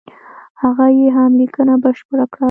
[0.61, 2.39] هغه یې هم لیکنه بشپړه کړه.